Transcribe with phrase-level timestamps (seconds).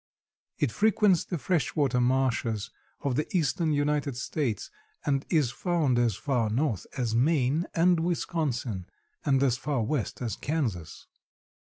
[0.57, 4.71] It frequents the fresh water marshes of the eastern United States
[5.05, 8.87] and is found as far north as Maine and Wisconsin
[9.23, 11.05] and as far west as Kansas.